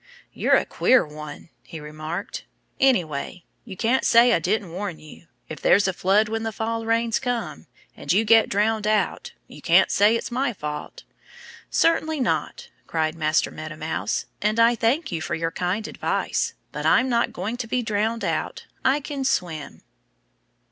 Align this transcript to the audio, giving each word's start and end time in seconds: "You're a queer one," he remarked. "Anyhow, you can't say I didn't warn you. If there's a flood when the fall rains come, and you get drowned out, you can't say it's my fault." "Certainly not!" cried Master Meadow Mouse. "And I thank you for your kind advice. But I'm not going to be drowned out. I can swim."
"You're 0.33 0.55
a 0.55 0.65
queer 0.65 1.05
one," 1.05 1.49
he 1.61 1.79
remarked. 1.79 2.45
"Anyhow, 2.79 3.33
you 3.65 3.77
can't 3.77 4.03
say 4.03 4.33
I 4.33 4.39
didn't 4.39 4.71
warn 4.71 4.97
you. 4.97 5.27
If 5.47 5.61
there's 5.61 5.87
a 5.87 5.93
flood 5.93 6.27
when 6.27 6.41
the 6.41 6.51
fall 6.51 6.87
rains 6.87 7.19
come, 7.19 7.67
and 7.95 8.11
you 8.11 8.25
get 8.25 8.49
drowned 8.49 8.87
out, 8.87 9.33
you 9.45 9.61
can't 9.61 9.91
say 9.91 10.15
it's 10.15 10.31
my 10.31 10.53
fault." 10.53 11.03
"Certainly 11.69 12.19
not!" 12.19 12.69
cried 12.87 13.13
Master 13.13 13.51
Meadow 13.51 13.75
Mouse. 13.77 14.25
"And 14.41 14.59
I 14.59 14.73
thank 14.73 15.11
you 15.11 15.21
for 15.21 15.35
your 15.35 15.51
kind 15.51 15.87
advice. 15.87 16.55
But 16.71 16.87
I'm 16.87 17.07
not 17.07 17.31
going 17.31 17.55
to 17.57 17.67
be 17.67 17.83
drowned 17.83 18.25
out. 18.25 18.65
I 18.83 19.01
can 19.01 19.23
swim." 19.23 19.83